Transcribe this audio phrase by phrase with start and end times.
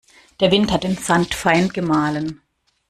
[0.39, 2.41] Der Wind hat den Sand fein gemahlen.